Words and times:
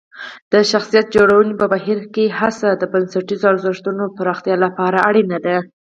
د 0.51 0.53
شخصیت 0.71 1.05
جوړونې 1.15 1.53
په 1.59 1.65
بهیر 1.73 1.99
کې 2.13 2.35
هڅه 2.39 2.69
د 2.75 2.83
بنسټیزو 2.93 3.45
ارزښتونو 3.53 4.03
پراختیا 4.17 4.55
لپاره 4.65 4.97
اړینه 5.09 5.37
ده. 5.45 5.55